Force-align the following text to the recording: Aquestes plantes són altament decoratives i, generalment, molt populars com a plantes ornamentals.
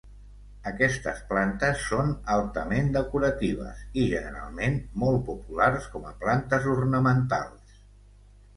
Aquestes 0.69 1.19
plantes 1.33 1.83
són 1.89 2.09
altament 2.37 2.89
decoratives 2.95 3.83
i, 3.85 4.07
generalment, 4.15 4.81
molt 5.05 5.23
populars 5.31 5.89
com 5.95 6.11
a 6.13 6.17
plantes 6.27 6.69
ornamentals. 6.75 7.81